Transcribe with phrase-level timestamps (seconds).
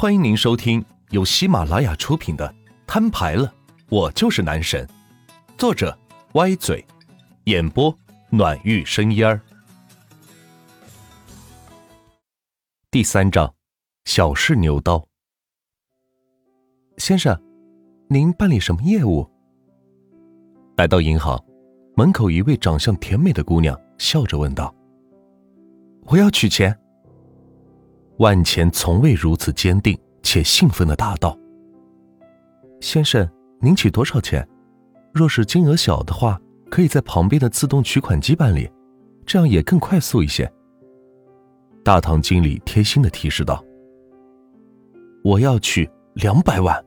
[0.00, 2.48] 欢迎您收听由喜马拉雅出品的
[2.86, 3.52] 《摊牌了，
[3.90, 4.86] 我就是男神》，
[5.58, 5.94] 作者
[6.32, 6.82] 歪嘴，
[7.44, 7.94] 演播
[8.30, 9.38] 暖玉生烟儿。
[12.90, 13.54] 第三章，
[14.06, 15.06] 小试牛刀。
[16.96, 17.38] 先生，
[18.08, 19.30] 您办理什么业务？
[20.78, 21.38] 来到银行，
[21.94, 24.74] 门口一位长相甜美的姑娘笑着问道
[26.08, 26.74] ：“我要取钱。”
[28.20, 31.34] 万钱从未如此坚定且兴奋的答道
[32.78, 33.26] ：“先生，
[33.62, 34.46] 您取多少钱？
[35.10, 36.38] 若是金额小的话，
[36.70, 38.70] 可以在旁边的自动取款机办理，
[39.24, 40.50] 这样也更快速一些。”
[41.82, 43.64] 大堂经理贴心的提示道
[45.24, 46.78] ：“我要取两百万。”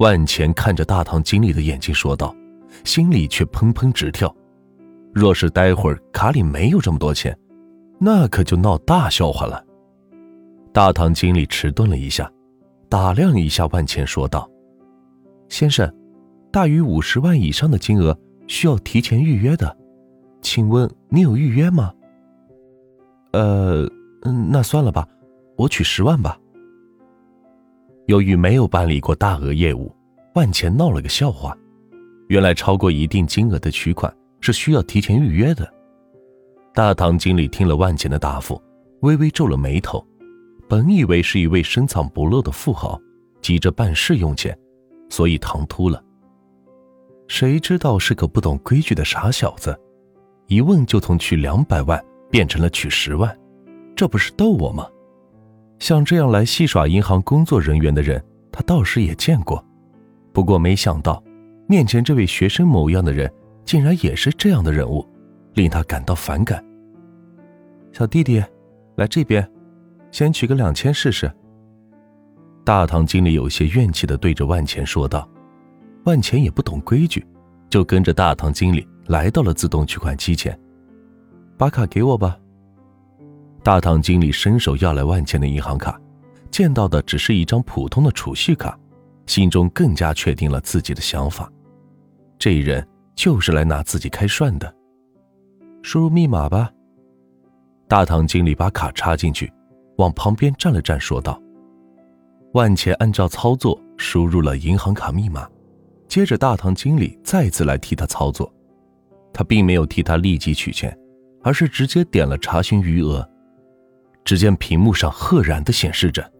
[0.00, 2.34] 万钱看着大堂经理的眼睛说道，
[2.82, 4.34] 心里却砰砰直跳。
[5.12, 7.38] 若是待会儿卡里没有这么多钱，
[8.00, 9.64] 那可就闹大笑话了。
[10.74, 12.28] 大堂经理迟钝了一下，
[12.88, 14.50] 打量一下万钱，说道
[15.48, 15.88] ：“先生，
[16.50, 18.18] 大于五十万以上的金额
[18.48, 19.76] 需要提前预约的，
[20.42, 21.94] 请问你有预约吗
[23.30, 23.88] ？”“呃，
[24.50, 25.06] 那算了吧，
[25.56, 26.36] 我取十万吧。”
[28.06, 29.94] 由于没有办理过大额业务，
[30.34, 31.56] 万钱闹了个笑话。
[32.26, 35.72] 原来超过一定金额的取款是需要提前预约的。
[36.74, 38.60] 大堂经理听了万钱的答复，
[39.02, 40.04] 微微皱了眉头。
[40.68, 43.00] 本以为是一位深藏不露的富豪，
[43.42, 44.56] 急着办事用钱，
[45.08, 46.02] 所以唐突了。
[47.28, 49.78] 谁知道是个不懂规矩的傻小子，
[50.46, 53.34] 一问就从取两百万变成了取十万，
[53.96, 54.86] 这不是逗我吗？
[55.78, 59.64] 像这样来戏耍银行工作人员的人，他倒是也见过，
[60.32, 61.22] 不过没想到，
[61.66, 63.30] 面前这位学生模样的人，
[63.64, 65.06] 竟然也是这样的人物，
[65.54, 66.64] 令他感到反感。
[67.92, 68.42] 小弟弟，
[68.96, 69.46] 来这边。
[70.14, 71.28] 先取个两千试试。
[72.64, 75.28] 大堂经理有些怨气的对着万钱说道
[76.06, 77.26] ：“万钱也不懂规矩，
[77.68, 80.56] 就跟着大堂经理来到了自动取款机前，
[81.58, 82.38] 把卡给我吧。”
[83.64, 86.00] 大堂经理伸手要来万钱的银行卡，
[86.48, 88.78] 见到的只是一张普通的储蓄卡，
[89.26, 91.50] 心中更加确定了自己的想法：
[92.38, 94.72] 这人就是来拿自己开涮的。
[95.82, 96.70] 输入密码吧。
[97.88, 99.52] 大堂经理把卡插进去。
[99.96, 101.40] 往旁边站了站，说道
[102.54, 105.48] ：“万钱按照操作输入了银行卡密码，
[106.08, 108.52] 接着大堂经理再次来替他操作。
[109.32, 110.96] 他并没有替他立即取钱，
[111.42, 113.28] 而是直接点了查询余额。
[114.24, 116.32] 只见屏幕上赫然的显示着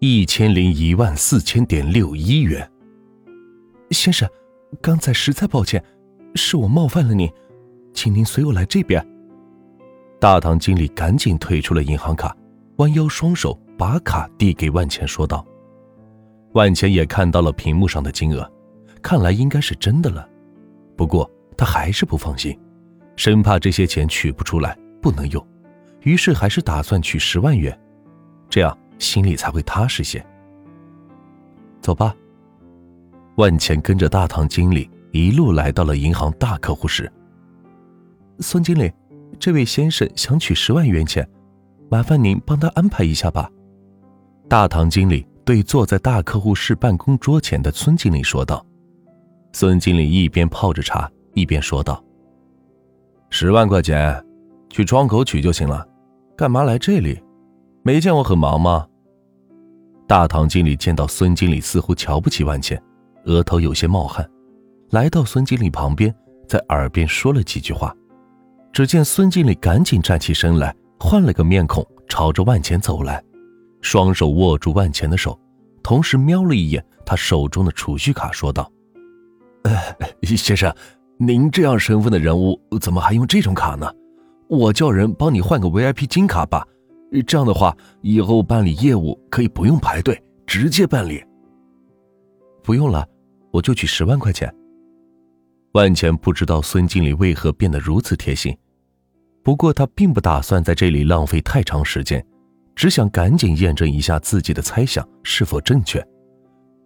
[0.00, 2.68] 一千零一万四千点六一元。
[3.90, 4.28] 先生，
[4.80, 5.82] 刚才实在抱歉，
[6.34, 7.30] 是我冒犯了您，
[7.92, 9.06] 请您随我来这边。”
[10.18, 12.34] 大堂经理赶紧退出了银行卡。
[12.76, 15.46] 弯腰，双手把卡递给万钱，说道
[16.54, 18.50] ：“万钱也看到了屏幕上的金额，
[19.00, 20.28] 看来应该是真的了。
[20.96, 22.58] 不过他还是不放心，
[23.14, 25.46] 生怕这些钱取不出来不能用，
[26.02, 27.78] 于是还是打算取十万元，
[28.48, 30.24] 这样心里才会踏实些。
[31.80, 32.14] 走吧。”
[33.36, 37.12] 万钱跟着大堂经理一路来到了银行大客户室。
[38.40, 38.92] 孙经理，
[39.38, 41.28] 这位先生想取十万元钱。
[41.94, 43.48] 麻烦您帮他安排一下吧。”
[44.50, 48.66] 大堂经理对坐在大客户室办公桌前的孙经理说道。
[49.52, 52.02] 孙经理一边泡着茶，一边说道
[53.30, 54.20] ：“十万块钱，
[54.68, 55.86] 去窗口取就行了，
[56.36, 57.22] 干嘛来这里？
[57.84, 58.84] 没见我很忙吗？”
[60.08, 62.76] 大堂经理见到孙经理似乎瞧不起万茜，
[63.26, 64.28] 额头有些冒汗，
[64.90, 66.12] 来到孙经理旁边，
[66.48, 67.94] 在耳边说了几句话。
[68.72, 70.74] 只见孙经理赶紧站起身来。
[70.98, 73.22] 换了个面孔，朝着万钱走来，
[73.80, 75.38] 双手握住万钱的手，
[75.82, 78.70] 同时瞄了一眼他手中的储蓄卡，说道
[79.64, 79.74] ：“呃，
[80.36, 80.74] 先生，
[81.18, 83.90] 您这样身份的人物，怎么还用这种卡呢？
[84.48, 86.66] 我叫人帮你换个 VIP 金卡吧，
[87.26, 91.22] 这样的话，以后办理业务可以不用排队，直接办理。
[92.62, 93.06] 不用了，
[93.50, 94.52] 我就取十万块钱。”
[95.72, 98.56] 万钱不知道孙经理为何变得如此贴心。
[99.44, 102.24] 不过他并不打算在这里浪费太长时间，
[102.74, 106.02] 只想赶紧验证一下自己的猜想是否正确。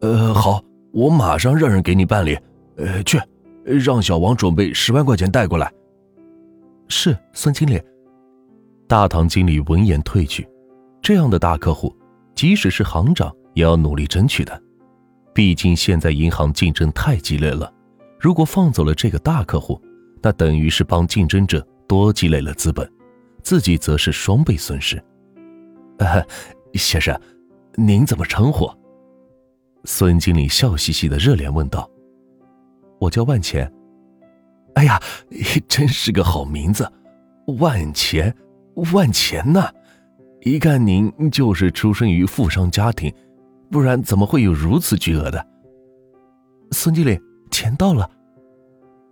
[0.00, 2.36] 呃，好，我马上让人给你办理。
[2.78, 3.20] 呃，去，
[3.64, 5.70] 让小王准备十万块钱带过来。
[6.88, 7.78] 是，孙经理。
[8.88, 10.48] 大堂经理闻言退去。
[11.02, 11.94] 这样的大客户，
[12.34, 14.62] 即使是行长也要努力争取的。
[15.34, 17.70] 毕竟现在银行竞争太激烈了，
[18.18, 19.78] 如果放走了这个大客户，
[20.22, 21.66] 那等于是帮竞争者。
[21.86, 22.90] 多积累了资本，
[23.42, 25.02] 自己则是双倍损失。
[26.74, 27.18] 先生，
[27.74, 28.70] 您怎么称呼？”
[29.84, 31.88] 孙经理笑嘻嘻的热脸问道
[32.98, 33.72] ：“我叫万钱。”
[34.74, 35.00] 哎呀，
[35.68, 36.90] 真是个好名字，
[37.58, 38.34] 万钱，
[38.92, 39.70] 万钱呐！
[40.42, 43.12] 一看您就是出生于富商家庭，
[43.70, 45.46] 不然怎么会有如此巨额的？
[46.72, 47.18] 孙经理，
[47.50, 48.10] 钱到了。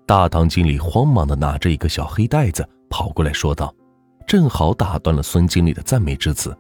[0.07, 3.75] 大堂经理慌忙的拿着一个小黑袋子跑过来说道，
[4.27, 6.57] 正好打断了孙经理的赞美之词。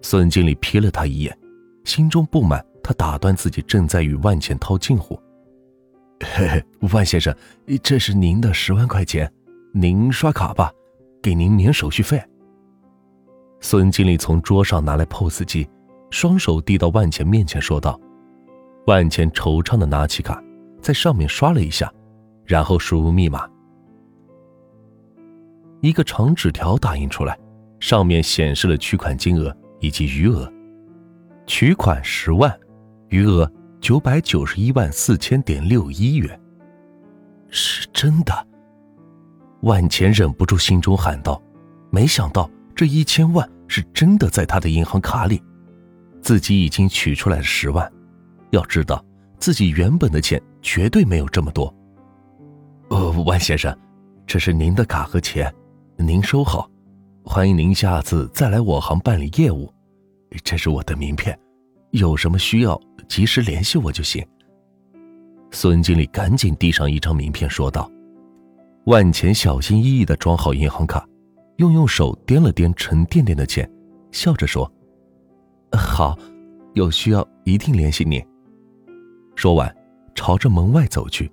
[0.00, 1.36] 孙经理瞥了他一眼，
[1.84, 5.20] 心中不满，他打断自己正在与万钱套近乎。
[6.20, 7.34] 嘿嘿，万先生，
[7.82, 9.30] 这是您的十万块钱，
[9.72, 10.72] 您刷卡吧，
[11.20, 12.22] 给您免手续费。
[13.60, 15.68] 孙经理从桌上拿来 POS 机，
[16.10, 18.00] 双手递到万钱面前，说道
[18.86, 20.40] ：“万钱惆怅的拿起卡，
[20.80, 21.92] 在上面刷了一下，
[22.52, 23.48] 然后输入密码。
[25.80, 27.38] 一个长纸条打印出来，
[27.80, 30.52] 上面显示了取款金额以及余额，
[31.46, 32.54] 取款十万，
[33.08, 33.50] 余额。”
[33.80, 36.40] 九百九十一万四千点六一元，
[37.48, 38.32] 是真的。
[39.62, 41.42] 万钱忍不住心中喊道
[41.90, 45.42] ：“没想到这一千万是真的在他的银行卡里，
[46.20, 47.92] 自己已经取出来了十万。
[48.50, 49.04] 要知道，
[49.40, 51.74] 自己原本的钱绝对没有这么多。”
[52.92, 53.74] 呃，万先生，
[54.26, 55.50] 这是您的卡和钱，
[55.96, 56.70] 您收好。
[57.24, 59.72] 欢迎您下次再来我行办理业务。
[60.44, 61.38] 这是我的名片，
[61.92, 62.78] 有什么需要？
[63.08, 64.22] 及时联系我就行。
[65.52, 67.90] 孙经理赶紧递上一张名片，说道
[68.84, 71.02] ：“万钱小心翼翼的装好银行卡，
[71.56, 73.66] 用用手掂了掂沉甸甸的钱，
[74.10, 74.70] 笑着说
[75.72, 76.14] ：‘好，
[76.74, 78.22] 有需要一定联系你。’
[79.34, 79.74] 说完，
[80.14, 81.32] 朝着门外走去。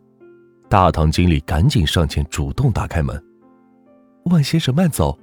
[0.69, 3.21] 大堂经理赶紧上前主动打开门
[4.25, 5.17] ：‘万先生慢走。’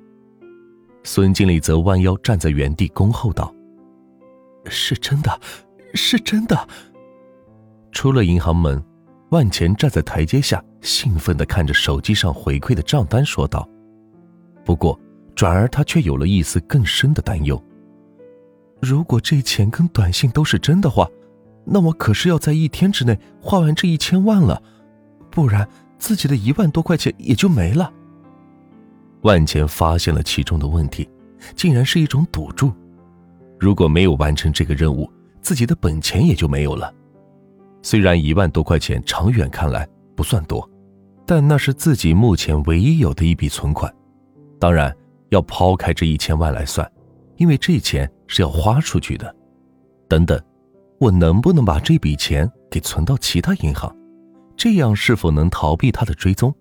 [1.05, 3.55] 孙经理则弯腰站在原地恭候道
[4.67, 5.41] ：‘是真的。’”
[5.95, 6.69] 是真的。
[7.91, 8.85] 出了银行门，
[9.31, 13.67] 万钱站在台阶下，兴奋的看着手机上回馈的账单，说道
[14.63, 14.99] ：“不过，
[15.35, 17.63] 转而他却有了一丝更深的担忧。
[18.83, 21.09] 如果这钱跟短信都是真的话，
[21.65, 24.63] 那我可是要在一天之内花完这一千万了，
[25.37, 25.69] 不然
[25.99, 27.93] 自己的一万多块钱也就没了。”
[29.21, 31.07] 万钱发现了其中的问题，
[31.55, 32.73] 竟然是一种赌注。
[33.61, 35.11] 如果没有完成这个任务，
[35.43, 36.91] 自己的本钱也就没有了。
[37.83, 40.67] 虽然一万多块钱长远看来不算多，
[41.27, 43.95] 但那是自己目前唯一有的一笔存款。
[44.59, 44.95] 当然
[45.29, 46.91] 要抛开这一千万来算，
[47.37, 49.37] 因为这钱是要花出去的。
[50.09, 50.41] 等等，
[50.99, 53.95] 我能不能把这笔钱给存到其他银行？
[54.57, 56.55] 这样是否能逃避他的追踪？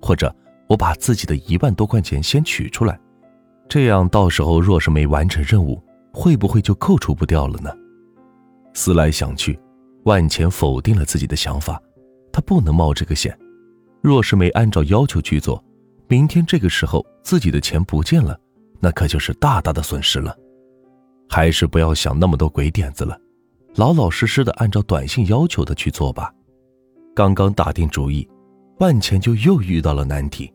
[0.00, 0.34] 或者
[0.68, 2.98] 我把自己的一万多块钱先取出来，
[3.68, 7.70] 这样到时候若是没完成任务，会不会就扣除不掉了呢？
[8.74, 9.58] 思来想去，
[10.04, 11.82] 万钱否定了自己的想法。
[12.30, 13.36] 他不能冒这个险。
[14.00, 15.62] 若是没按照要求去做，
[16.06, 18.38] 明天这个时候自己的钱不见了，
[18.78, 20.36] 那可就是大大的损失了。
[21.28, 23.18] 还是不要想那么多鬼点子了，
[23.74, 26.32] 老老实实的按照短信要求的去做吧。
[27.18, 28.28] 刚刚打定主意，
[28.78, 30.54] 万钱就又遇到了难题。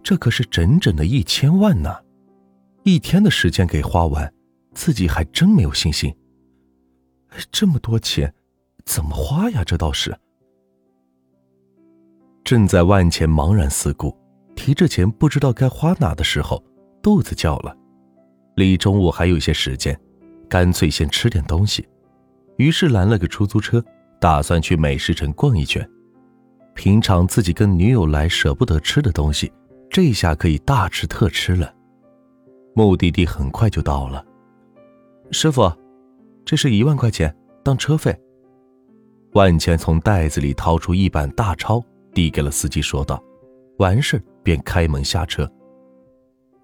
[0.00, 1.92] 这可是整整的一千万呢，
[2.84, 4.32] 一天的时间给花完，
[4.72, 6.14] 自己还真没有信心。
[7.50, 8.32] 这么多钱，
[8.84, 9.64] 怎么花呀？
[9.64, 10.16] 这倒是。
[12.44, 14.16] 正在万钱茫然四顾，
[14.54, 16.62] 提着钱不知道该花哪的时候，
[17.02, 17.76] 肚子叫了。
[18.54, 20.00] 离中午还有些时间，
[20.48, 21.84] 干脆先吃点东西。
[22.56, 23.84] 于是拦了个出租车，
[24.20, 25.88] 打算去美食城逛一圈。
[26.74, 29.52] 平常自己跟女友来舍不得吃的东西，
[29.90, 31.74] 这下可以大吃特吃了。
[32.74, 34.24] 目的地很快就到了，
[35.30, 35.70] 师傅。
[36.44, 38.16] 这是一万块钱当车费。
[39.32, 41.84] 万千从袋子里掏出一板大钞，
[42.14, 43.22] 递给了司机，说道
[43.76, 45.46] ：“完事便开门下车。”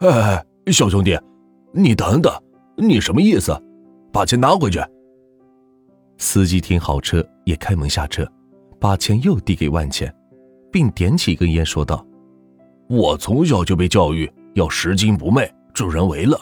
[0.01, 1.19] 哎，小兄弟，
[1.73, 2.33] 你等等，
[2.79, 3.53] 你什么意思？
[4.11, 4.81] 把钱拿回去。
[6.17, 8.27] 司机停好车，也开门下车，
[8.81, 10.15] 把钱又递给万钱，
[10.73, 12.05] 并点起一根烟，说道
[12.89, 16.39] ：“我从小就被教育要拾金不昧、助人为乐，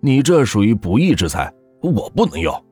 [0.00, 1.52] 你这属于不义之财，
[1.82, 2.62] 我不能要。”